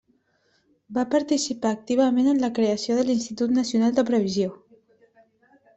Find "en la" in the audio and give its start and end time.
2.33-2.51